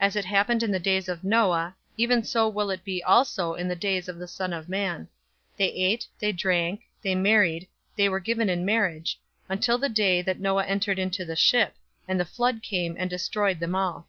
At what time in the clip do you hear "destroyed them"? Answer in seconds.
13.10-13.74